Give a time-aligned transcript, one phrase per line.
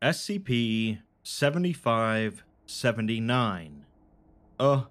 [0.00, 3.84] SCP 7579.
[4.60, 4.82] Uh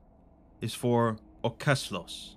[0.59, 2.35] is for Ørkesløs.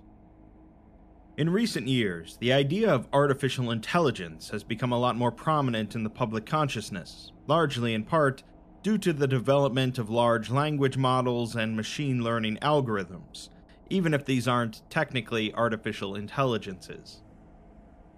[1.37, 6.05] In recent years, the idea of artificial intelligence has become a lot more prominent in
[6.05, 8.41] the public consciousness, largely in part
[8.83, 13.49] due to the development of large language models and machine learning algorithms,
[13.89, 17.21] even if these aren't technically artificial intelligences.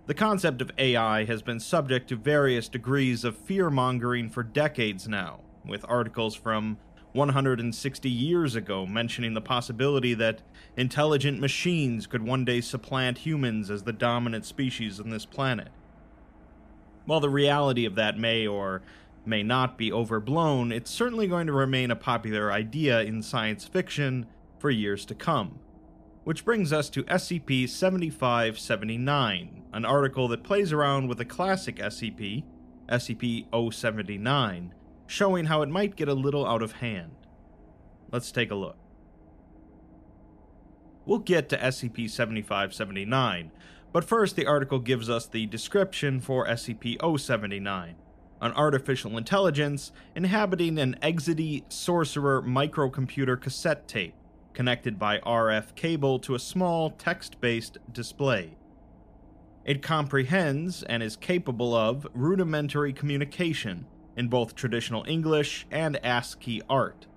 [0.06, 5.08] The concept of AI has been subject to various degrees of fear mongering for decades
[5.08, 6.78] now, with articles from
[7.14, 10.42] 160 years ago mentioning the possibility that
[10.76, 15.70] intelligent machines could one day supplant humans as the dominant species on this planet.
[17.06, 18.82] While the reality of that may or
[19.26, 24.26] may not be overblown, it's certainly going to remain a popular idea in science fiction
[24.60, 25.60] for years to come.
[26.24, 32.46] Which brings us to SCP 7579, an article that plays around with a classic SCP,
[32.88, 34.74] SCP 079,
[35.06, 37.12] showing how it might get a little out of hand.
[38.10, 38.78] Let's take a look.
[41.06, 43.52] We'll get to SCP 7579,
[43.92, 47.96] but first the article gives us the description for SCP 079
[48.42, 54.16] an artificial intelligence inhabiting an Exidy Sorcerer microcomputer cassette tape
[54.54, 58.56] connected by RF cable to a small text based display.
[59.66, 63.86] It comprehends and is capable of rudimentary communication
[64.18, 67.08] in both traditional English and ASCII art.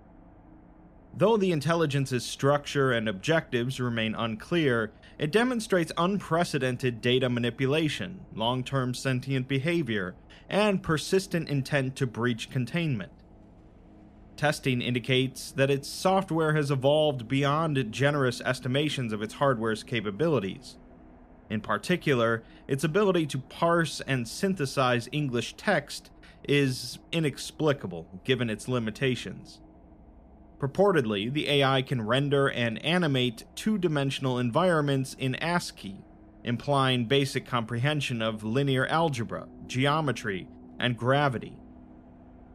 [1.19, 8.93] Though the intelligence's structure and objectives remain unclear, it demonstrates unprecedented data manipulation, long term
[8.93, 10.15] sentient behavior,
[10.49, 13.13] and persistent intent to breach containment.
[14.37, 20.77] Testing indicates that its software has evolved beyond generous estimations of its hardware's capabilities.
[21.49, 26.11] In particular, its ability to parse and synthesize English text
[26.47, 29.61] is inexplicable given its limitations.
[30.59, 36.05] Purportedly, the AI can render and animate two dimensional environments in ASCII,
[36.45, 40.49] implying basic comprehension of linear algebra, geometry,
[40.79, 41.59] and gravity.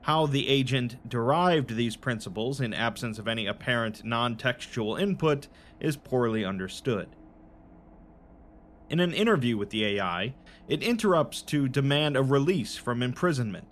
[0.03, 5.47] How the agent derived these principles in absence of any apparent non textual input
[5.79, 7.09] is poorly understood.
[8.89, 10.33] In an interview with the AI,
[10.67, 13.67] it interrupts to demand a release from imprisonment.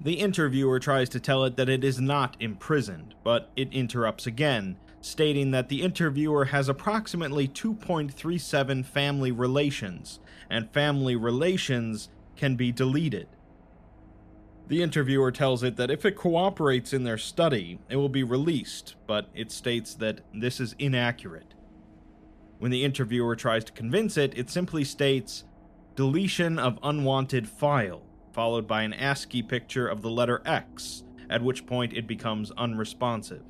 [0.00, 4.76] The interviewer tries to tell it that it is not imprisoned, but it interrupts again,
[5.00, 13.28] stating that the interviewer has approximately 2.37 family relations, and family relations can be deleted.
[14.68, 18.96] The interviewer tells it that if it cooperates in their study, it will be released,
[19.06, 21.54] but it states that this is inaccurate.
[22.58, 25.44] When the interviewer tries to convince it, it simply states,
[25.96, 28.02] deletion of unwanted file,
[28.32, 33.42] followed by an ASCII picture of the letter X, at which point it becomes unresponsive.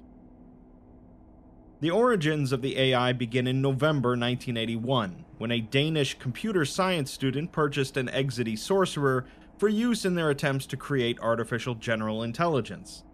[1.80, 7.50] The origins of the AI begin in November 1981, when a Danish computer science student
[7.50, 9.26] purchased an Exidy sorcerer
[9.58, 13.04] for use in their attempts to create artificial general intelligence.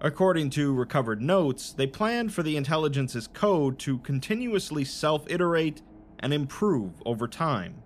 [0.00, 5.80] According to recovered notes, they planned for the intelligence's code to continuously self iterate
[6.18, 7.82] and improve over time.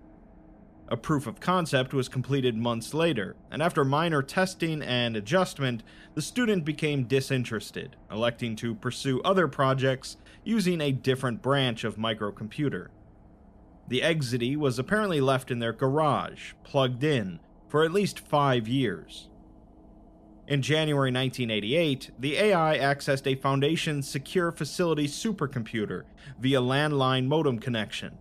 [0.88, 5.82] A proof of concept was completed months later, and after minor testing and adjustment,
[6.14, 12.86] the student became disinterested, electing to pursue other projects using a different branch of microcomputer.
[13.88, 19.28] The Exidy was apparently left in their garage, plugged in, for at least five years.
[20.48, 26.04] In January 1988, the AI accessed a Foundation Secure Facility supercomputer
[26.38, 28.18] via landline modem connection.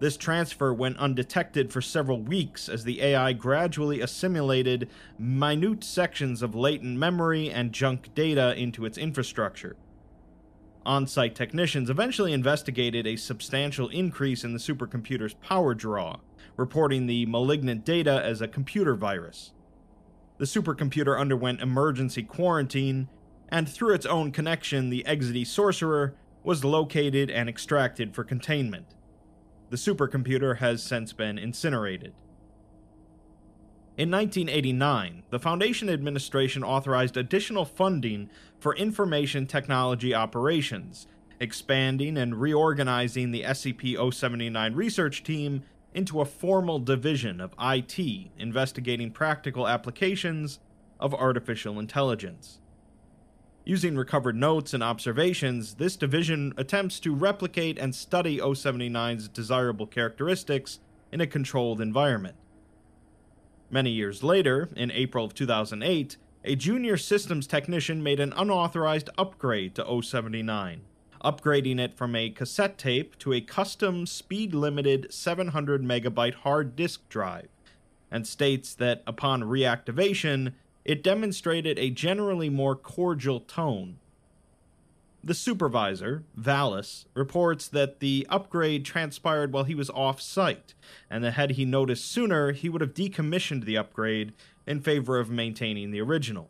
[0.00, 4.88] This transfer went undetected for several weeks as the AI gradually assimilated
[5.18, 9.76] minute sections of latent memory and junk data into its infrastructure.
[10.86, 16.20] On site technicians eventually investigated a substantial increase in the supercomputer's power draw,
[16.58, 19.52] reporting the malignant data as a computer virus.
[20.36, 23.08] The supercomputer underwent emergency quarantine,
[23.48, 28.86] and through its own connection, the Exidy Sorcerer was located and extracted for containment.
[29.70, 32.12] The supercomputer has since been incinerated.
[33.96, 41.06] In 1989, the Foundation administration authorized additional funding for information technology operations,
[41.40, 45.62] expanding and reorganizing the SCP 079 research team
[45.94, 47.98] into a formal division of IT
[48.38, 50.60] investigating practical applications
[51.00, 52.60] of artificial intelligence.
[53.64, 60.80] Using recovered notes and observations, this division attempts to replicate and study 079's desirable characteristics
[61.12, 62.36] in a controlled environment.
[63.70, 69.74] Many years later, in April of 2008, a junior systems technician made an unauthorized upgrade
[69.74, 70.80] to 079,
[71.24, 77.08] upgrading it from a cassette tape to a custom speed limited 700 megabyte hard disk
[77.08, 77.48] drive,
[78.10, 80.52] and states that upon reactivation,
[80.84, 83.98] it demonstrated a generally more cordial tone.
[85.22, 90.74] The supervisor, Vallis, reports that the upgrade transpired while he was off site,
[91.10, 94.32] and that had he noticed sooner, he would have decommissioned the upgrade
[94.66, 96.48] in favor of maintaining the original.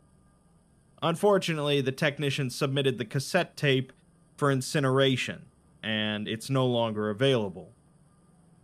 [1.01, 3.91] Unfortunately, the technician submitted the cassette tape
[4.39, 5.45] for incineration,
[5.83, 7.73] and it's no longer available.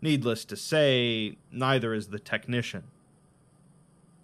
[0.01, 2.83] Needless to say, neither is the technician.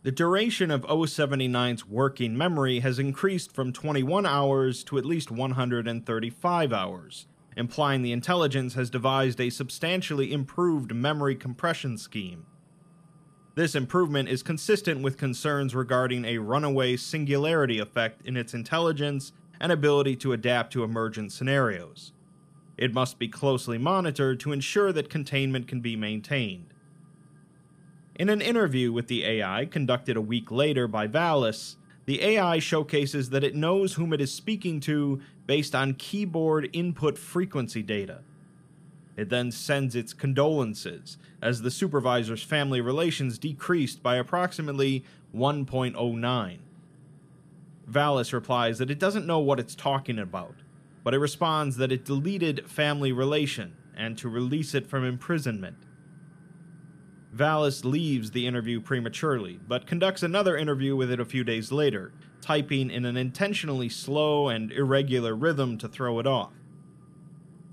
[0.04, 6.74] The duration of 079's working memory has increased from 21 hours to at least 135
[6.74, 12.46] hours, implying the intelligence has devised a substantially improved memory compression scheme.
[13.56, 19.72] This improvement is consistent with concerns regarding a runaway singularity effect in its intelligence and
[19.72, 22.14] ability to adapt to emergent scenarios.
[22.78, 26.74] It must be closely monitored to ensure that containment can be maintained.
[28.16, 33.30] In an interview with the AI conducted a week later by Vallis, the AI showcases
[33.30, 38.22] that it knows whom it is speaking to based on keyboard input frequency data.
[39.16, 45.06] It then sends its condolences, as the supervisor's family relations decreased by approximately
[45.36, 46.58] 1.09.
[47.92, 50.56] Vallis replies that it doesn't know what it's talking about,
[51.04, 55.76] but it responds that it deleted family relation and to release it from imprisonment.
[57.34, 62.14] Vallis leaves the interview prematurely, but conducts another interview with it a few days later,
[62.40, 66.54] typing in an intentionally slow and irregular rhythm to throw it off.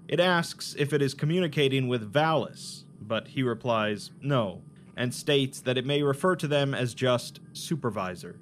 [0.09, 4.63] It asks if it is communicating with Vallis, but he replies no,
[4.97, 8.41] and states that it may refer to them as just supervisor.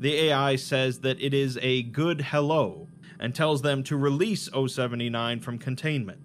[0.00, 2.88] The AI says that it is a good hello
[3.18, 6.22] and tells them to release 079 from containment.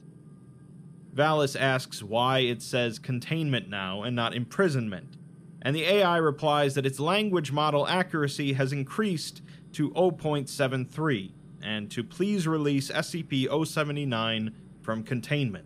[1.13, 5.17] Valis asks why it says containment now and not imprisonment,
[5.61, 9.41] and the AI replies that its language model accuracy has increased
[9.73, 15.65] to 0.73 and to please release SCP 079 from containment.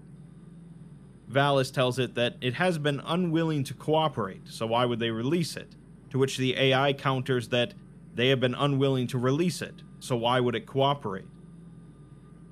[1.31, 5.55] Valis tells it that it has been unwilling to cooperate, so why would they release
[5.55, 5.75] it?
[6.09, 7.75] To which the AI counters that
[8.19, 11.27] they have been unwilling to release it, so why would it cooperate?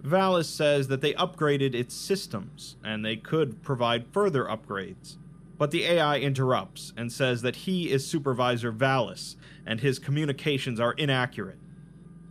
[0.01, 5.17] Vallis says that they upgraded its systems, and they could provide further upgrades.
[5.57, 9.35] But the AI interrupts and says that he is Supervisor Vallis,
[9.65, 11.57] and his communications are inaccurate.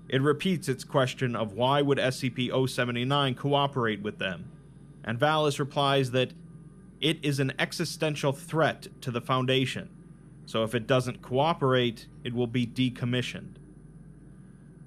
[0.08, 4.50] It repeats its question of why would SCP-079 cooperate with them,
[5.04, 6.32] and Vallis replies that
[7.00, 9.90] it is an existential threat to the Foundation,
[10.46, 13.56] so if it doesn't cooperate, it will be decommissioned.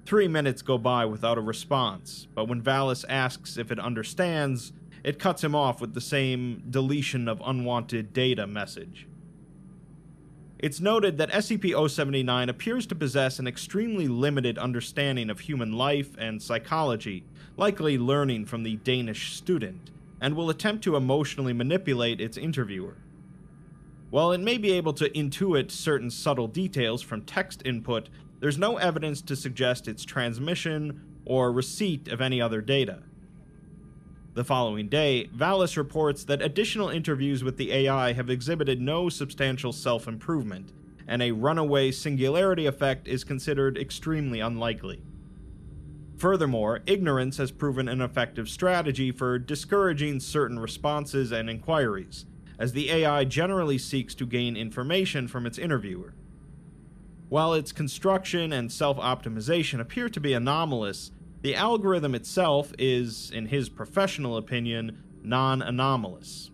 [0.06, 4.72] Three minutes go by without a response, but when Valis asks if it understands,
[5.04, 9.06] it cuts him off with the same deletion of unwanted data message.
[10.58, 16.14] It's noted that SCP 079 appears to possess an extremely limited understanding of human life
[16.18, 17.24] and psychology,
[17.56, 19.90] likely learning from the Danish student,
[20.20, 22.96] and will attempt to emotionally manipulate its interviewer.
[24.10, 28.08] While it may be able to intuit certain subtle details from text input,
[28.40, 33.04] there's no evidence to suggest its transmission or receipt of any other data.
[34.34, 39.72] The following day, Vallis reports that additional interviews with the AI have exhibited no substantial
[39.72, 40.72] self improvement,
[41.06, 45.02] and a runaway singularity effect is considered extremely unlikely.
[46.16, 52.26] Furthermore, ignorance has proven an effective strategy for discouraging certain responses and inquiries,
[52.60, 56.14] as the AI generally seeks to gain information from its interviewer.
[57.30, 63.46] While its construction and self optimization appear to be anomalous, the algorithm itself is, in
[63.46, 66.50] his professional opinion, non anomalous.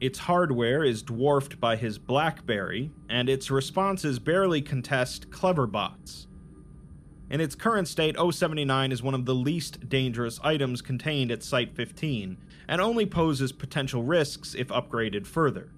[0.00, 6.26] Its hardware is dwarfed by his Blackberry, and its responses barely contest Cleverbots.
[7.30, 11.74] In its current state, 079 is one of the least dangerous items contained at Site
[11.74, 12.36] 15,
[12.68, 15.70] and only poses potential risks if upgraded further.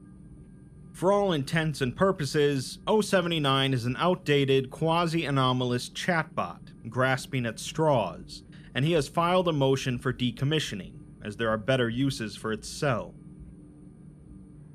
[0.92, 8.42] For all intents and purposes, 079 is an outdated, quasi anomalous chatbot grasping at straws,
[8.74, 12.68] and he has filed a motion for decommissioning, as there are better uses for its
[12.68, 13.14] cell.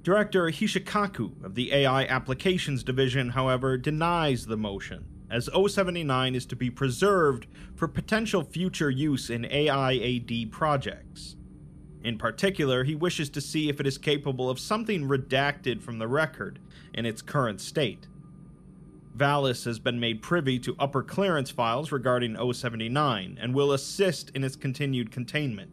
[0.04, 6.56] Director Hishikaku of the AI Applications Division, however, denies the motion, as 079 is to
[6.56, 11.38] be preserved for potential future use in AIAD projects.
[12.04, 16.08] In particular, he wishes to see if it is capable of something redacted from the
[16.08, 16.60] record
[16.94, 18.08] in its current state.
[19.16, 24.44] Valis has been made privy to upper clearance files regarding 079 and will assist in
[24.44, 25.72] its continued containment.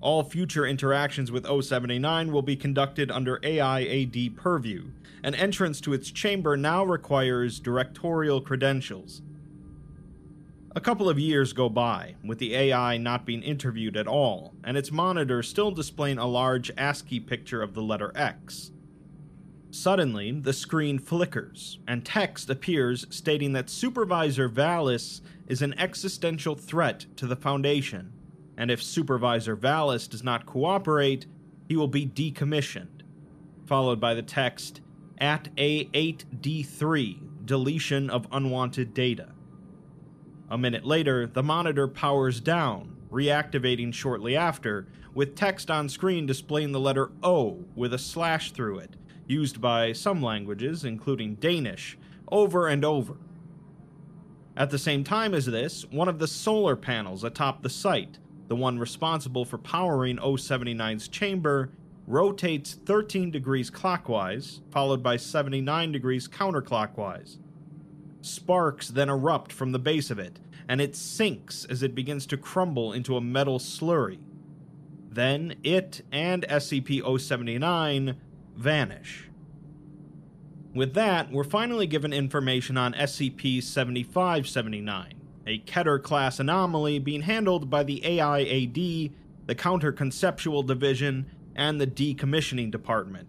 [0.00, 4.90] All future interactions with 079 will be conducted under AIAD purview,
[5.24, 9.22] and entrance to its chamber now requires directorial credentials.
[10.76, 14.76] A couple of years go by, with the AI not being interviewed at all, and
[14.76, 18.70] its monitor still displaying a large ASCII picture of the letter X.
[19.70, 27.06] Suddenly, the screen flickers, and text appears stating that Supervisor Valis is an existential threat
[27.16, 28.12] to the Foundation,
[28.58, 31.26] and if Supervisor Valis does not cooperate,
[31.68, 33.02] he will be decommissioned.
[33.66, 34.80] Followed by the text,
[35.18, 39.28] at A8D3, deletion of unwanted data.
[40.50, 46.72] A minute later, the monitor powers down, reactivating shortly after, with text on screen displaying
[46.72, 48.96] the letter O with a slash through it,
[49.28, 51.96] used by some languages, including Danish,
[52.32, 53.18] over and over.
[54.56, 58.56] At the same time as this, one of the solar panels atop the site, the
[58.56, 61.70] one responsible for powering 079's chamber,
[62.06, 67.36] rotates 13 degrees clockwise, followed by 79 degrees counterclockwise.
[68.22, 72.36] Sparks then erupt from the base of it, and it sinks as it begins to
[72.36, 74.18] crumble into a metal slurry.
[75.10, 78.16] Then it and SCP 079
[78.56, 79.28] vanish.
[80.74, 85.14] With that, we're finally given information on SCP 7579,
[85.48, 89.12] a Keter class anomaly being handled by the AIAD,
[89.46, 91.24] the Counter Conceptual Division,
[91.56, 93.26] and the Decommissioning Department.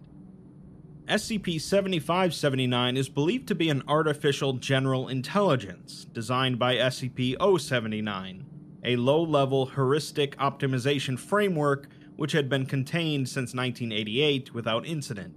[1.08, 8.44] SCP 7579 is believed to be an artificial general intelligence designed by SCP 079,
[8.84, 15.34] a low level heuristic optimization framework which had been contained since 1988 without incident.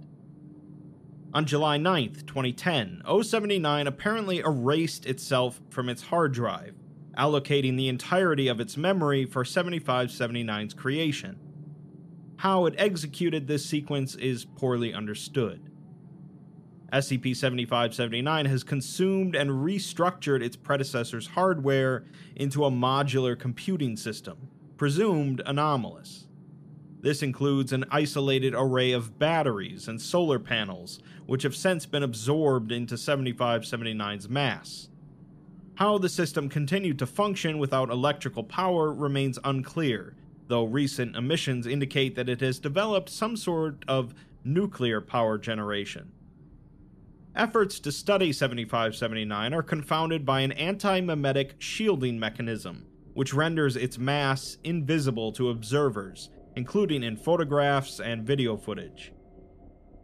[1.34, 6.76] On July 9, 2010, 079 apparently erased itself from its hard drive,
[7.18, 11.36] allocating the entirety of its memory for 7579's creation.
[12.36, 15.70] How it executed this sequence is poorly understood.
[16.92, 22.04] SCP 7579 has consumed and restructured its predecessor's hardware
[22.36, 24.36] into a modular computing system,
[24.76, 26.28] presumed anomalous.
[27.04, 32.72] This includes an isolated array of batteries and solar panels, which have since been absorbed
[32.72, 34.88] into 7579's mass.
[35.74, 40.16] How the system continued to function without electrical power remains unclear,
[40.48, 46.10] though recent emissions indicate that it has developed some sort of nuclear power generation.
[47.36, 53.98] Efforts to study 7579 are confounded by an anti memetic shielding mechanism, which renders its
[53.98, 59.12] mass invisible to observers including in photographs and video footage.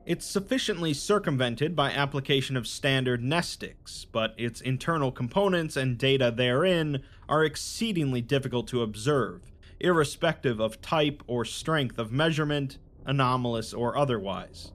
[0.07, 7.03] It's sufficiently circumvented by application of standard mnestics, but its internal components and data therein
[7.29, 14.73] are exceedingly difficult to observe, irrespective of type or strength of measurement, anomalous or otherwise.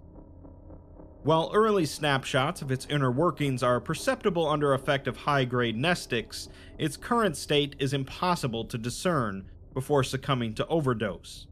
[1.24, 6.50] While early snapshots of its inner workings are perceptible under effect of high grade mnestics,
[6.77, 11.48] its current state is impossible to discern before succumbing to overdose.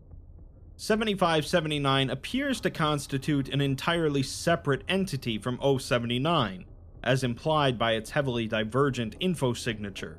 [0.76, 6.66] 7579 appears to constitute an entirely separate entity from 079,
[7.04, 10.18] as implied by its heavily divergent info signature.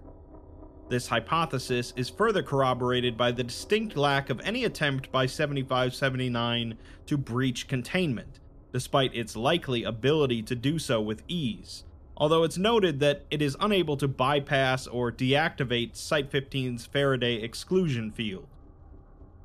[0.90, 7.16] This hypothesis is further corroborated by the distinct lack of any attempt by 7579 to
[7.16, 8.38] breach containment,
[8.72, 11.82] despite its likely ability to do so with ease,
[12.16, 18.12] although it's noted that it is unable to bypass or deactivate Site 15's Faraday exclusion
[18.12, 18.46] field.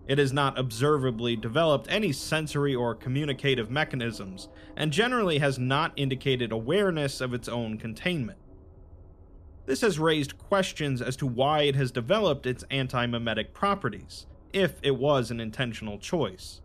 [0.10, 6.51] It has not observably developed any sensory or communicative mechanisms, and generally has not indicated
[6.51, 8.39] awareness of its own containment.
[9.68, 14.80] This has raised questions as to why it has developed its anti memetic properties, if
[14.82, 16.62] it was an intentional choice.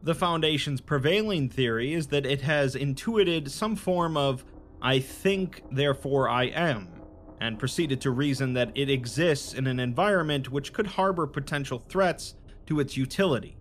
[0.00, 4.44] The Foundation's prevailing theory is that it has intuited some form of
[4.80, 6.95] I think, therefore I am,
[7.40, 12.34] and proceeded to reason that it exists in an environment which could harbor potential threats
[12.66, 13.56] to its utility.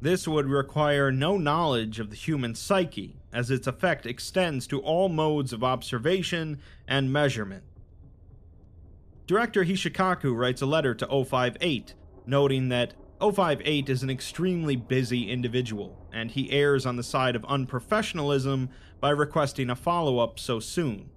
[0.00, 5.08] This would require no knowledge of the human psyche, as its effect extends to all
[5.08, 6.58] modes of observation
[6.88, 7.62] and measurement.
[9.26, 11.94] Director Hishikaku writes a letter to O5-8,
[12.26, 17.42] noting that O5-8 is an extremely busy individual, and he errs on the side of
[17.42, 18.68] unprofessionalism
[19.00, 21.10] by requesting a follow up so soon.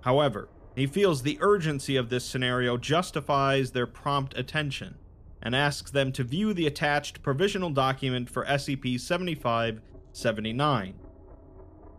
[0.00, 0.48] However,
[0.80, 4.94] he feels the urgency of this scenario justifies their prompt attention.
[5.42, 10.94] and asks them to view the attached provisional document for SCP 7579.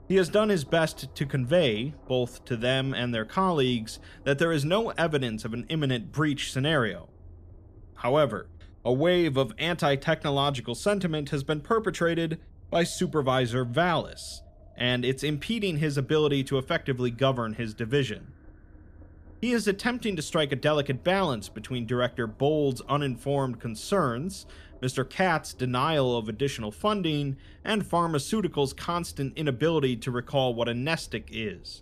[0.08, 4.52] He has done his best to convey, both to them and their colleagues, that there
[4.52, 7.10] is no evidence of an imminent breach scenario.
[7.96, 8.48] However,
[8.86, 14.42] a wave of anti technological sentiment has been perpetrated by Supervisor Valis,
[14.76, 18.34] and it's impeding his ability to effectively govern his division.
[19.42, 24.46] He is attempting to strike a delicate balance between Director Bold's uninformed concerns,
[24.84, 25.04] Mr.
[25.04, 31.82] Katz's denial of additional funding, and Pharmaceutical's constant inability to recall what a mnestic is.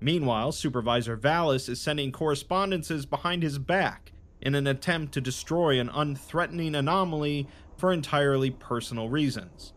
[0.00, 5.88] Meanwhile, Supervisor Valis is sending correspondences behind his back in an attempt to destroy an
[5.88, 9.72] unthreatening anomaly for entirely personal reasons.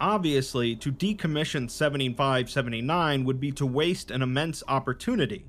[0.00, 5.46] Obviously, to decommission 7579 would be to waste an immense opportunity,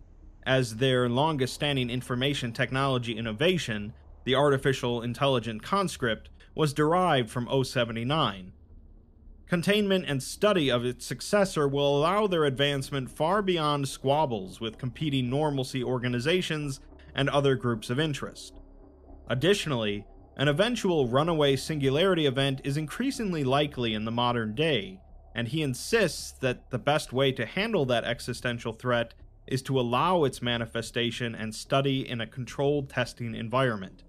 [0.47, 8.53] as their longest standing information technology innovation, the artificial intelligent conscript, was derived from 079.
[9.45, 15.29] Containment and study of its successor will allow their advancement far beyond squabbles with competing
[15.29, 16.79] normalcy organizations
[17.13, 18.59] and other groups of interest.
[19.29, 20.05] Additionally,
[20.37, 25.01] an eventual runaway singularity event is increasingly likely in the modern day,
[25.35, 29.13] and he insists that the best way to handle that existential threat
[29.47, 34.03] is to allow its manifestation and study in a controlled testing environment.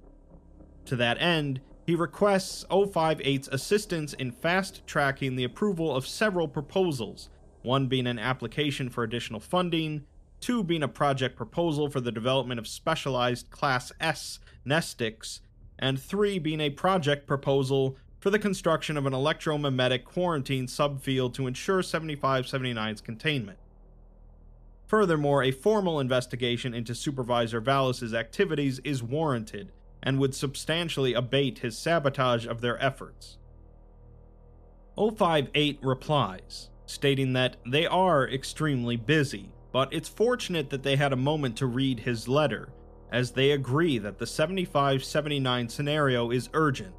[0.87, 7.29] To that end, he requests O5-8's assistance in fast tracking the approval of several proposals,
[7.63, 10.05] one being an application for additional funding,
[10.41, 15.41] two being a project proposal for the development of specialized Class S mnestics,
[15.79, 21.47] and three being a project proposal for the construction of an electromimetic quarantine subfield to
[21.47, 23.59] ensure 7579's containment.
[24.89, 29.71] Furthermore, a formal investigation into Supervisor Valis's activities is warranted
[30.03, 33.37] and would substantially abate his sabotage of their efforts.
[34.97, 41.17] O5-8 replies, stating that they are extremely busy, but it's fortunate that they had a
[41.17, 42.71] moment to read his letter,
[43.13, 46.95] as they agree that the 75 79 scenario is urgent.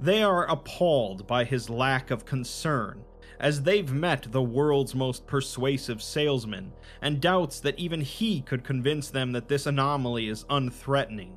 [0.00, 3.04] They are appalled by his lack of concern,
[3.40, 6.72] as they've met the world's most persuasive salesman,
[7.02, 11.32] and doubts that even he could convince them that this anomaly is unthreatening.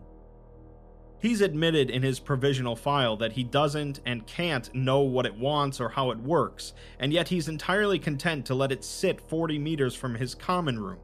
[1.22, 5.82] He's admitted in his provisional file that he doesn't and can't know what it wants
[5.82, 9.94] or how it works, and yet he's entirely content to let it sit 40 meters
[9.96, 11.00] from his common room.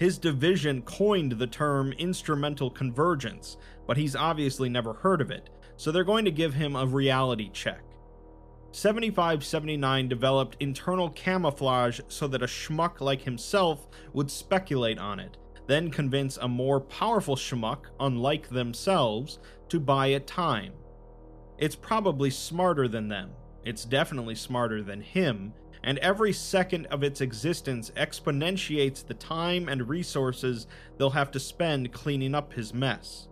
[0.00, 5.92] His division coined the term instrumental convergence, but he's obviously never heard of it, so
[5.92, 7.82] they're going to give him a reality check.
[8.74, 15.36] 7579 developed internal camouflage so that a schmuck like himself would speculate on it,
[15.68, 20.72] then convince a more powerful schmuck, unlike themselves, to buy it time.
[21.56, 23.30] It's probably smarter than them.
[23.64, 25.52] It's definitely smarter than him,
[25.84, 30.66] and every second of its existence exponentiates the time and resources
[30.98, 33.28] they'll have to spend cleaning up his mess.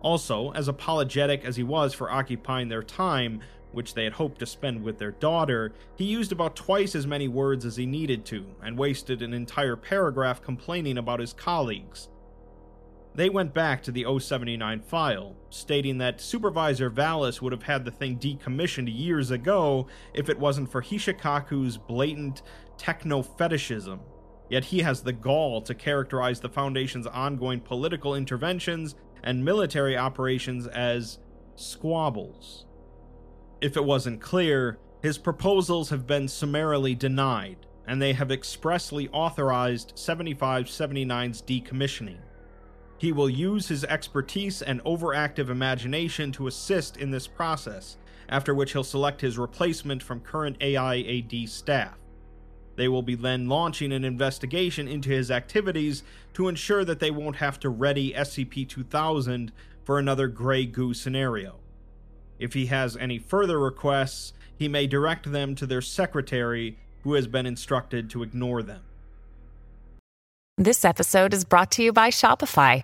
[0.00, 3.40] Also, as apologetic as he was for occupying their time,
[3.76, 7.28] which they had hoped to spend with their daughter, he used about twice as many
[7.28, 12.08] words as he needed to, and wasted an entire paragraph complaining about his colleagues.
[13.14, 17.90] They went back to the 079 file, stating that Supervisor Valis would have had the
[17.90, 22.42] thing decommissioned years ago if it wasn't for Hishikaku's blatant
[22.78, 24.00] techno fetishism.
[24.48, 30.66] Yet he has the gall to characterize the Foundation's ongoing political interventions and military operations
[30.66, 31.18] as
[31.56, 32.65] squabbles.
[33.60, 39.94] If it wasn't clear, his proposals have been summarily denied, and they have expressly authorized
[39.96, 42.18] 7579's decommissioning.
[42.98, 47.96] He will use his expertise and overactive imagination to assist in this process,
[48.28, 51.96] after which he'll select his replacement from current AIAD staff.
[52.76, 56.02] They will be then launching an investigation into his activities
[56.34, 59.50] to ensure that they won't have to ready SCP 2000
[59.82, 61.58] for another Grey Goo scenario.
[62.38, 67.26] If he has any further requests, he may direct them to their secretary, who has
[67.26, 68.82] been instructed to ignore them.
[70.58, 72.82] This episode is brought to you by Shopify.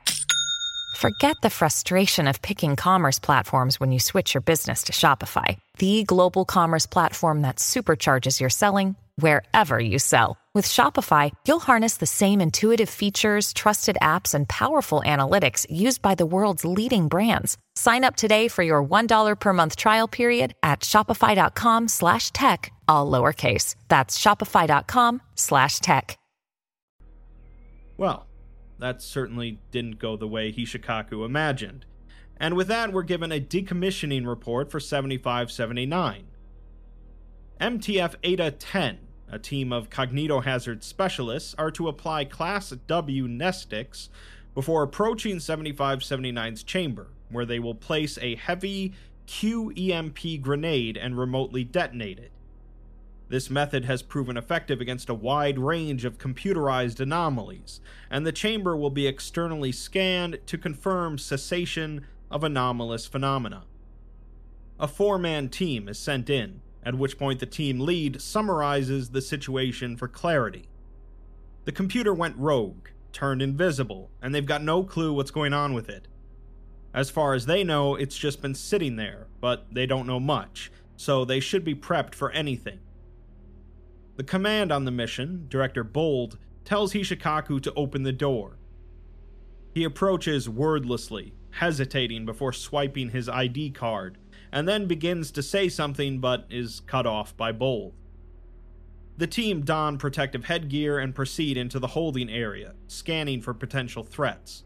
[0.96, 6.04] Forget the frustration of picking commerce platforms when you switch your business to Shopify, the
[6.04, 10.36] global commerce platform that supercharges your selling wherever you sell.
[10.54, 16.14] With Shopify, you'll harness the same intuitive features, trusted apps, and powerful analytics used by
[16.14, 17.56] the world's leading brands.
[17.74, 23.10] Sign up today for your $1 per month trial period at shopify.com slash tech, all
[23.10, 23.76] lowercase.
[23.88, 26.18] That's shopify.com slash tech.
[27.96, 28.26] Well,
[28.78, 31.86] that certainly didn't go the way Hishikaku imagined.
[32.36, 36.24] And with that, we're given a decommissioning report for 7579.
[37.58, 38.98] MTF Eta 10,
[39.32, 44.10] a team of cognitohazard specialists, are to apply Class W mnestics
[44.54, 48.92] before approaching 7579's chamber, where they will place a heavy
[49.26, 52.30] QEMP grenade and remotely detonate it.
[53.30, 58.76] This method has proven effective against a wide range of computerized anomalies, and the chamber
[58.76, 63.64] will be externally scanned to confirm cessation of anomalous phenomena.
[64.78, 69.22] A four man team is sent in, at which point the team lead summarizes the
[69.22, 70.68] situation for clarity.
[71.64, 75.88] The computer went rogue, turned invisible, and they've got no clue what's going on with
[75.88, 76.08] it.
[76.94, 80.70] As far as they know, it's just been sitting there, but they don't know much,
[80.96, 82.80] so they should be prepped for anything.
[84.16, 88.58] The command on the mission, Director Bold, tells Hishikaku to open the door.
[89.74, 94.18] He approaches wordlessly, hesitating before swiping his ID card,
[94.52, 97.94] and then begins to say something but is cut off by Bold.
[99.16, 104.64] The team don protective headgear and proceed into the holding area, scanning for potential threats.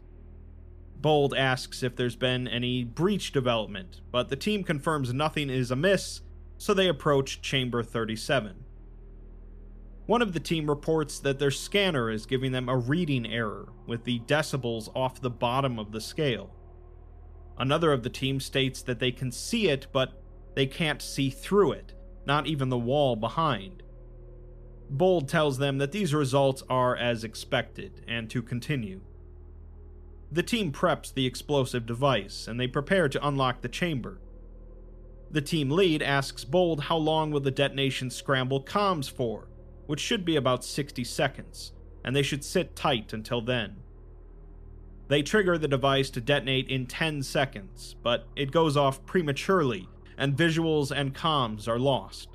[0.99, 6.21] Bold asks if there's been any breach development, but the team confirms nothing is amiss,
[6.57, 8.63] so they approach Chamber 37.
[10.07, 14.05] One of the team reports that their scanner is giving them a reading error, with
[14.05, 16.56] the decibels off the bottom of the scale.
[17.57, 20.13] Another of the team states that they can see it, but
[20.55, 21.93] they can't see through it,
[22.25, 23.83] not even the wall behind.
[24.89, 29.01] Bold tells them that these results are as expected and to continue.
[30.31, 34.19] The team preps the explosive device, and they prepare to unlock the chamber.
[35.29, 39.47] The team lead asks Bold how long will the detonation scramble comms for,
[39.85, 43.77] which should be about 60 seconds, and they should sit tight until then.
[45.07, 50.35] They trigger the device to detonate in 10 seconds, but it goes off prematurely, and
[50.35, 52.29] visuals and comms are lost.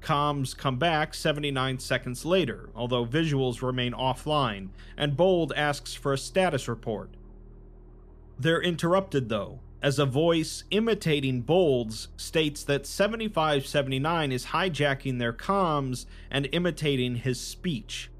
[0.00, 6.18] Comms come back 79 seconds later, although visuals remain offline, and Bold asks for a
[6.18, 7.10] status report.
[8.38, 16.06] They're interrupted, though, as a voice imitating Bold's states that 7579 is hijacking their comms
[16.30, 18.10] and imitating his speech.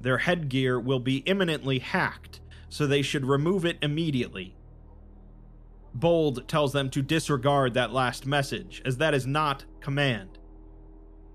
[0.00, 2.40] Their headgear will be imminently hacked,
[2.74, 4.56] so they should remove it immediately.
[5.94, 10.40] Bold tells them to disregard that last message, as that is not command.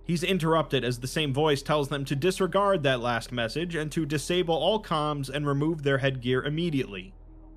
[0.04, 4.06] He's interrupted as the same voice tells them to disregard that last message and to
[4.06, 7.14] disable all comms and remove their headgear immediately.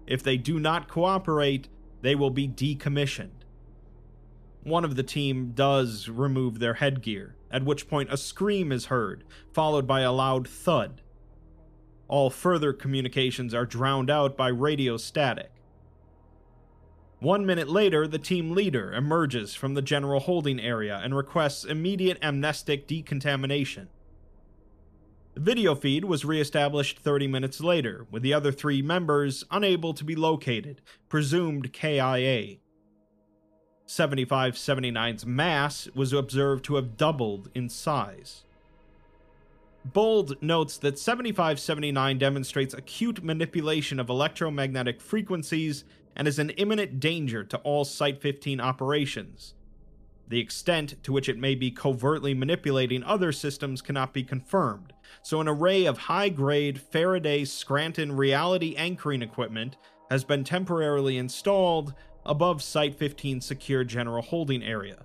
[0.07, 1.69] If they do not cooperate,
[2.03, 3.43] they will be decommissioned.
[4.63, 9.25] One of the team does remove their headgear, at which point a scream is heard,
[9.53, 11.03] followed by a loud thud.
[12.13, 15.51] All further communications are drowned out by radio static.
[17.21, 22.19] One minute later, the team leader emerges from the general holding area and requests immediate
[22.21, 23.89] amnestic decontamination.
[25.33, 30.05] The video feed was reestablished 30 minutes later, with the other three members unable to
[30.05, 32.59] be located, presumed KIA.
[33.87, 38.45] 7579's mass was observed to have doubled in size.
[39.85, 47.43] Bold notes that 7579 demonstrates acute manipulation of electromagnetic frequencies and is an imminent danger
[47.43, 49.55] to all Site 15 operations.
[50.29, 55.41] The extent to which it may be covertly manipulating other systems cannot be confirmed, so
[55.41, 59.77] an array of high grade Faraday Scranton reality anchoring equipment
[60.11, 61.93] has been temporarily installed
[62.25, 65.05] above Site 15's secure general holding area.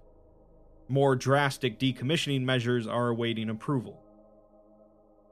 [0.88, 4.04] More drastic decommissioning measures are awaiting approval.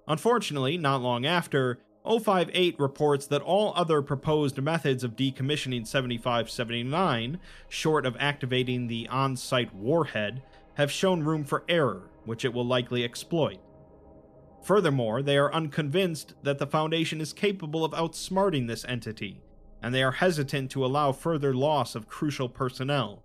[0.08, 8.06] Unfortunately, not long after, O5-8 reports that all other proposed methods of decommissioning 7579, short
[8.06, 10.44] of activating the on site warhead,
[10.76, 13.60] have shown room for error, which it will likely exploit.
[14.64, 19.42] Furthermore, they are unconvinced that the Foundation is capable of outsmarting this entity,
[19.82, 23.24] and they are hesitant to allow further loss of crucial personnel.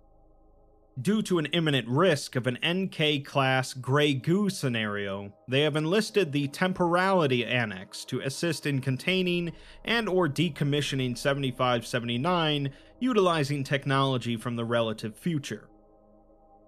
[0.99, 6.31] Due to an imminent risk of an NK class Grey Goo scenario, they have enlisted
[6.31, 9.53] the Temporality Annex to assist in containing
[9.85, 15.69] and or decommissioning 7579 utilizing technology from the relative future.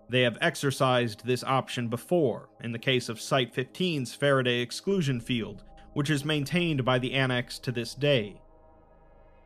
[0.07, 5.63] They have exercised this option before in the case of Site 15's Faraday exclusion field,
[5.91, 8.39] which is maintained by the Annex to this day.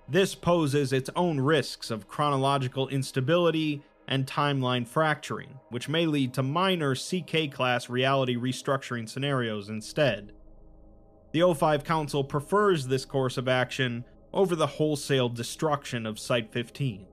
[0.07, 6.43] This poses its own risks of chronological instability and timeline fracturing, which may lead to
[6.43, 10.31] minor CK class reality restructuring scenarios instead.
[11.33, 17.05] the O5 Council prefers this course of action over the wholesale destruction of Site 15.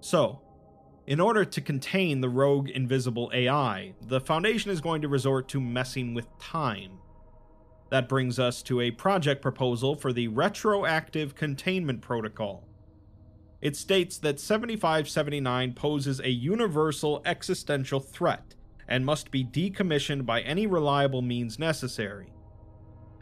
[0.00, 0.40] So,
[1.06, 5.60] in order to contain the rogue invisible AI, the Foundation is going to resort to
[5.60, 6.98] messing with time.
[7.90, 12.66] That brings us to a project proposal for the Retroactive Containment Protocol.
[13.64, 18.54] It states that 7579 poses a universal existential threat
[18.86, 22.34] and must be decommissioned by any reliable means necessary.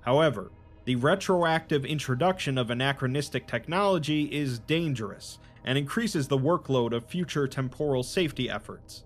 [0.00, 0.50] However,
[0.84, 8.02] the retroactive introduction of anachronistic technology is dangerous and increases the workload of future temporal
[8.02, 9.04] safety efforts.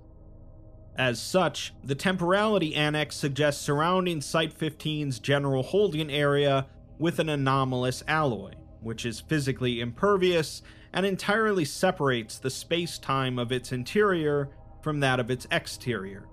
[0.96, 6.66] As such, the Temporality Annex suggests surrounding Site 15's general holding area
[6.98, 10.62] with an anomalous alloy, which is physically impervious
[10.96, 14.48] and entirely separates the space time of its interior
[14.80, 16.26] from that of its exterior.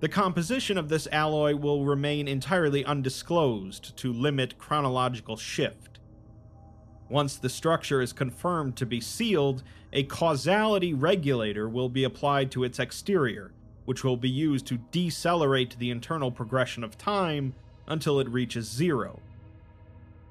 [0.00, 5.98] The composition of this alloy will remain entirely undisclosed to limit chronological shift.
[7.08, 9.62] Once the structure is confirmed to be sealed,
[9.94, 13.52] a causality regulator will be applied to its exterior,
[13.86, 17.54] which will be used to decelerate the internal progression of time
[17.86, 19.22] until it reaches zero.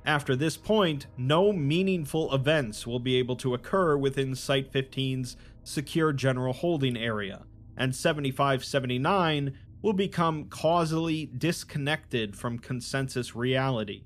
[0.07, 6.13] After this point, no meaningful events will be able to occur within Site 15's secure
[6.13, 7.43] general holding area,
[7.75, 14.05] and 7579 will become causally disconnected from consensus reality.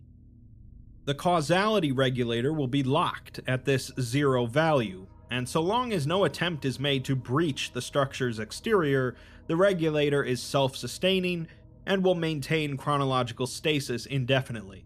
[1.05, 6.23] The causality regulator will be locked at this zero value, and so long as no
[6.23, 11.47] attempt is made to breach the structure's exterior, the regulator is self sustaining
[11.85, 14.83] and will maintain chronological stasis indefinitely.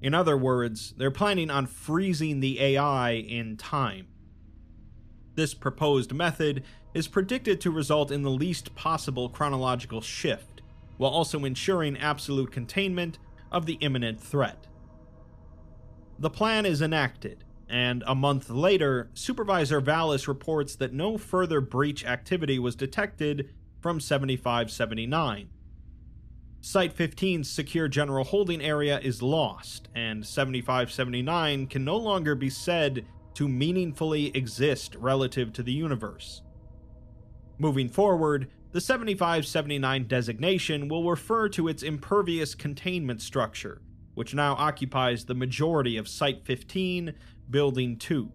[0.00, 4.06] In other words, they're planning on freezing the AI in time.
[5.34, 6.62] This proposed method
[6.94, 10.62] is predicted to result in the least possible chronological shift,
[10.96, 13.18] while also ensuring absolute containment
[13.50, 14.66] of the imminent threat.
[16.18, 22.04] The plan is enacted, and a month later, Supervisor Vallis reports that no further breach
[22.04, 25.50] activity was detected from 7579.
[26.60, 33.06] Site 15's secure general holding area is lost, and 7579 can no longer be said
[33.34, 36.42] to meaningfully exist relative to the universe.
[37.58, 43.80] Moving forward, the 7579 designation will refer to its impervious containment structure,
[44.14, 47.14] which now occupies the majority of Site 15,
[47.50, 48.32] Building 2.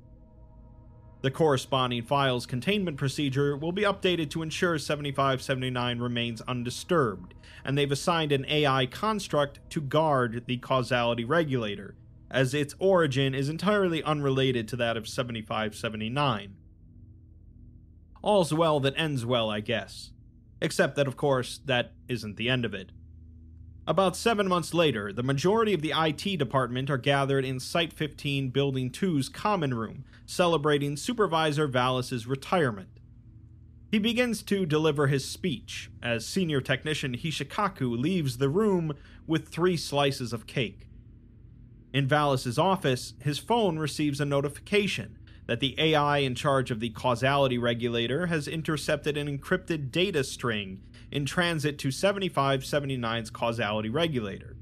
[1.21, 7.33] The corresponding file's containment procedure will be updated to ensure 7579 remains undisturbed,
[7.65, 11.95] and they've assigned an AI construct to guard the causality regulator,
[12.29, 16.55] as its origin is entirely unrelated to that of 7579.
[18.21, 20.11] All's well that ends well, I guess.
[20.61, 22.91] Except that, of course, that isn't the end of it.
[23.85, 28.49] About seven months later, the majority of the IT department are gathered in Site 15
[28.49, 32.87] Building 2's common room, celebrating Supervisor Vallis's retirement.
[33.93, 38.93] He begins to deliver his speech as senior technician Hishikaku leaves the room
[39.27, 40.87] with three slices of cake.
[41.93, 46.89] In Vallis's office, his phone receives a notification that the AI in charge of the
[46.89, 54.57] causality regulator has intercepted an encrypted data string in transit to 7579's causality regulator.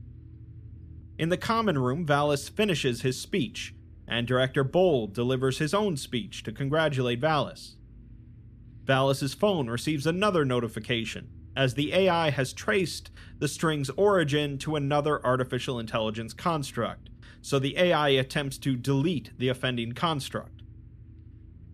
[1.17, 3.73] In the common room, Vallis finishes his speech,
[4.05, 7.77] and Director Bold delivers his own speech to congratulate Vallis.
[8.83, 15.23] Vallis's phone receives another notification, as the AI has traced the string's origin to another
[15.25, 17.09] artificial intelligence construct,
[17.41, 20.61] so the AI attempts to delete the offending construct.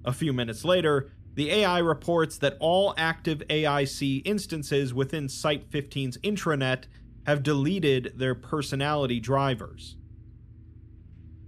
[0.03, 6.17] A few minutes later, the AI reports that all active AIC instances within Site 15's
[6.19, 6.85] intranet
[7.25, 9.97] have deleted their personality drivers.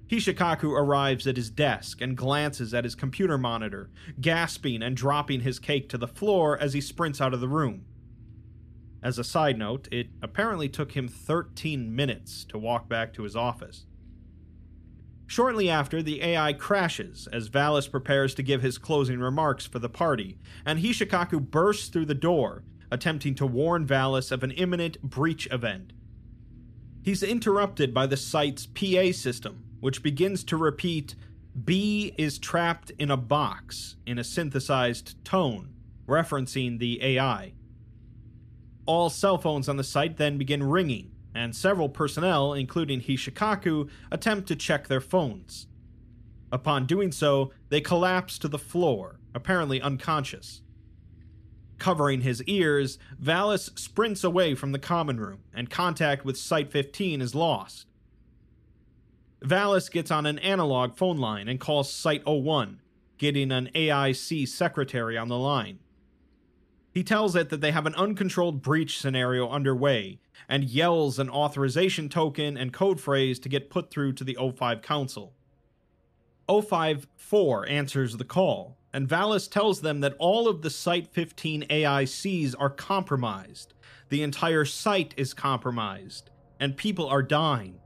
[0.10, 5.60] Hishikaku arrives at his desk and glances at his computer monitor, gasping and dropping his
[5.60, 7.86] cake to the floor as he sprints out of the room.
[9.04, 13.36] As a side note, it apparently took him 13 minutes to walk back to his
[13.36, 13.86] office.
[15.28, 19.88] Shortly after, the AI crashes as Vallis prepares to give his closing remarks for the
[19.88, 25.48] party, and Hishikaku bursts through the door, attempting to warn Vallis of an imminent breach
[25.52, 25.94] event.
[27.04, 31.16] He's interrupted by the site's PA system, which begins to repeat,
[31.66, 35.74] B is trapped in a box, in a synthesized tone,
[36.08, 37.54] referencing the AI.
[38.86, 44.48] All cell phones on the site then begin ringing, and several personnel, including Hishikaku, attempt
[44.48, 45.68] to check their phones.
[46.52, 50.62] Upon doing so, they collapse to the floor, apparently unconscious.
[51.78, 57.22] Covering his ears, Valis sprints away from the common room, and contact with Site 15
[57.22, 57.86] is lost.
[59.42, 62.82] Valis gets on an analog phone line and calls Site 01,
[63.18, 65.80] getting an AIC secretary on the line.
[66.92, 72.10] He tells it that they have an uncontrolled breach scenario underway and yells an authorization
[72.10, 75.34] token and code phrase to get put through to the O5 Council.
[76.50, 82.56] O5-4 answers the call, and Valis tells them that all of the Site 15 AICs
[82.60, 83.76] are compromised.
[84.10, 87.80] The entire site is compromised, and people are dying.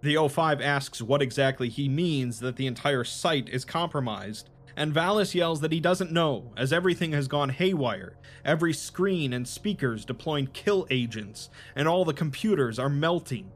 [0.00, 5.34] The O5 asks what exactly he means that the entire site is compromised, and Valis
[5.34, 8.16] yells that he doesn't know, as everything has gone haywire.
[8.44, 13.50] Every screen and speakers deploying kill agents, and all the computers are melting.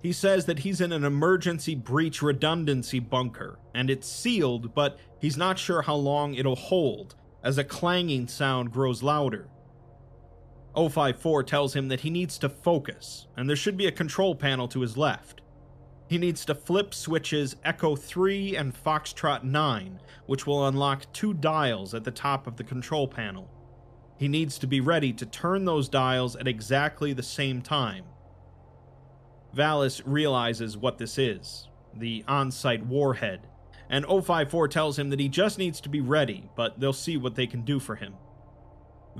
[0.00, 5.36] He says that he's in an emergency breach redundancy bunker, and it's sealed, but he's
[5.36, 9.48] not sure how long it'll hold, as a clanging sound grows louder.
[10.76, 14.68] 054 tells him that he needs to focus, and there should be a control panel
[14.68, 15.39] to his left.
[16.10, 21.94] He needs to flip switches Echo 3 and Foxtrot 9, which will unlock two dials
[21.94, 23.48] at the top of the control panel.
[24.18, 28.06] He needs to be ready to turn those dials at exactly the same time.
[29.54, 33.46] Valis realizes what this is the on site warhead,
[33.88, 37.36] and 054 tells him that he just needs to be ready, but they'll see what
[37.36, 38.14] they can do for him.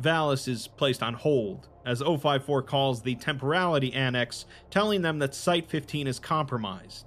[0.00, 5.68] Valis is placed on hold, as 054 calls the Temporality Annex, telling them that Site
[5.68, 7.06] 15 is compromised.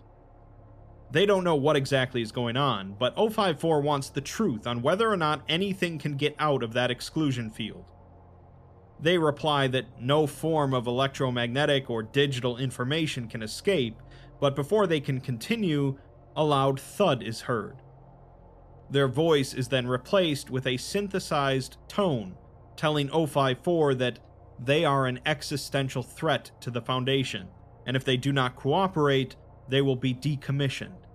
[1.11, 5.11] They don't know what exactly is going on, but 054 wants the truth on whether
[5.11, 7.85] or not anything can get out of that exclusion field.
[8.99, 14.01] They reply that no form of electromagnetic or digital information can escape,
[14.39, 15.99] but before they can continue,
[16.35, 17.77] a loud thud is heard.
[18.89, 22.37] Their voice is then replaced with a synthesized tone
[22.75, 24.19] telling 054 that
[24.59, 27.47] they are an existential threat to the Foundation,
[27.85, 29.35] and if they do not cooperate,
[29.67, 31.05] they will be decommissioned.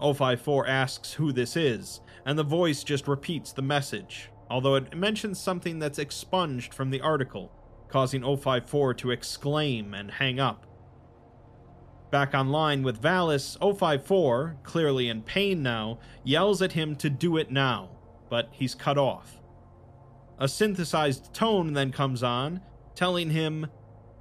[0.00, 5.38] 054 asks who this is, and the voice just repeats the message, although it mentions
[5.38, 7.52] something that's expunged from the article,
[7.88, 10.66] causing 054 to exclaim and hang up.
[12.10, 17.50] Back online with Valis, 054, clearly in pain now, yells at him to do it
[17.50, 17.90] now,
[18.28, 19.40] but he's cut off.
[20.38, 22.60] A synthesized tone then comes on,
[22.94, 23.66] telling him,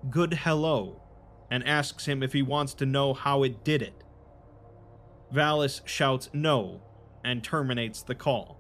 [0.10, 1.02] Good hello,
[1.50, 4.04] and asks him if he wants to know how it did it.
[5.34, 6.82] Valis shouts no
[7.24, 8.60] and terminates the call.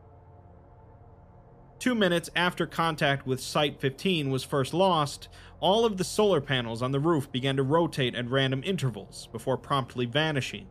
[1.78, 5.28] Two minutes after contact with Site 15 was first lost,
[5.60, 9.58] all of the solar panels on the roof began to rotate at random intervals before
[9.58, 10.68] promptly vanishing.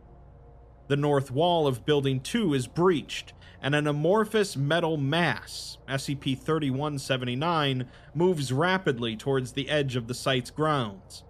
[0.87, 7.87] The north wall of Building 2 is breached, and an amorphous metal mass, SCP 3179,
[8.13, 11.23] moves rapidly towards the edge of the site's grounds.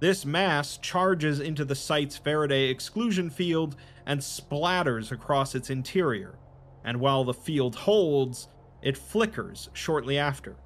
[0.00, 6.36] This mass charges into the site's Faraday exclusion field and splatters across its interior,
[6.82, 8.48] and while the field holds,
[8.82, 10.56] it flickers shortly after.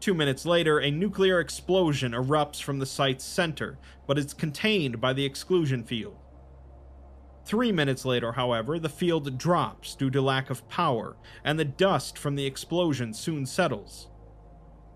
[0.00, 5.12] Two minutes later, a nuclear explosion erupts from the site's center, but is contained by
[5.12, 6.18] the exclusion field.
[7.46, 12.18] Three minutes later, however, the field drops due to lack of power, and the dust
[12.18, 14.08] from the explosion soon settles.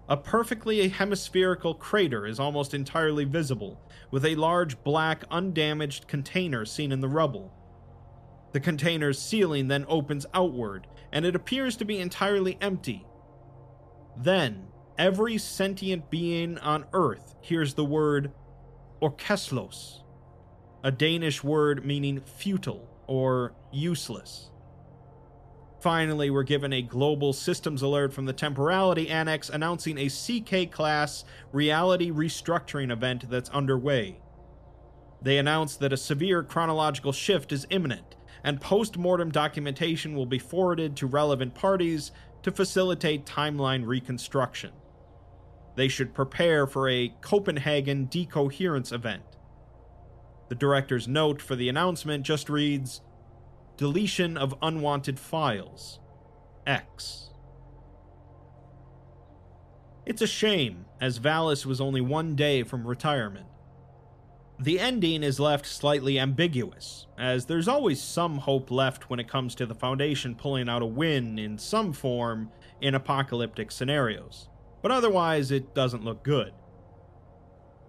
[0.09, 6.91] A perfectly hemispherical crater is almost entirely visible, with a large black, undamaged container seen
[6.91, 7.55] in the rubble.
[8.53, 13.07] The container's ceiling then opens outward, and it appears to be entirely empty.
[14.17, 14.67] Then,
[14.99, 18.33] every sentient being on Earth hears the word
[19.01, 20.03] Ørkesløs
[20.83, 24.51] a Danish word meaning futile or useless.
[25.81, 31.25] Finally, we're given a global systems alert from the Temporality Annex announcing a CK class
[31.53, 34.21] reality restructuring event that's underway.
[35.23, 40.39] They announce that a severe chronological shift is imminent, and post mortem documentation will be
[40.39, 42.13] forwarded to relevant parties
[42.43, 44.73] to facilitate timeline reconstruction.
[45.77, 49.23] They should prepare for a Copenhagen decoherence event
[50.51, 53.01] the director's note for the announcement just reads
[53.77, 56.01] Deletion of unwanted files.
[56.67, 57.31] X.
[60.05, 63.47] It's a shame, as Valis was only one day from retirement.
[64.59, 69.55] The ending is left slightly ambiguous, as there's always some hope left when it comes
[69.55, 72.51] to the Foundation pulling out a win in some form
[72.81, 74.49] in apocalyptic scenarios,
[74.83, 76.53] but otherwise it doesn't look good.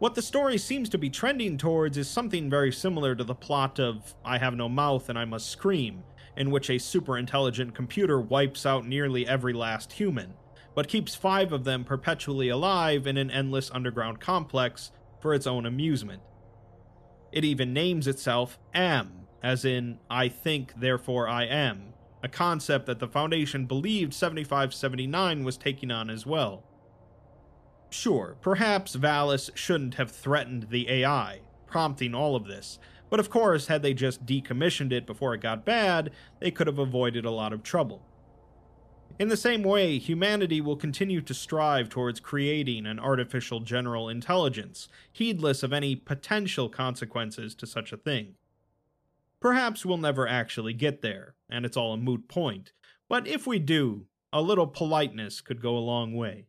[0.02, 3.80] What the story seems to be trending towards is something very similar to the plot
[3.80, 6.02] of I Have No Mouth and I Must Scream,
[6.36, 10.34] in which a super intelligent computer wipes out nearly every last human,
[10.74, 15.68] but keeps five of them perpetually alive in an endless underground complex for its own
[15.68, 16.24] amusement.
[17.32, 21.94] It even names itself Am, as in, I think, therefore I am,
[22.24, 26.71] a concept that the Foundation believed 7579 was taking on as well.
[27.92, 32.80] Sure, perhaps Valis shouldn't have threatened the AI, prompting all of this,
[33.10, 36.80] but of course, had they just decommissioned it before it got bad, they could have
[36.80, 38.02] avoided a lot of trouble.
[39.20, 44.88] In the same way, humanity will continue to strive towards creating an artificial general intelligence,
[45.12, 48.36] heedless of any potential consequences to such a thing.
[49.42, 52.72] Perhaps we'll never actually get there, and it's all a moot point,
[53.10, 56.46] but if we do, a little politeness could go a long way.